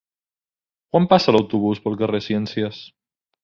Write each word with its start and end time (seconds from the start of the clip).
Quan 0.95 1.05
passa 1.11 1.35
l'autobús 1.37 1.85
pel 1.87 2.01
carrer 2.03 2.25
Ciències? 2.31 2.85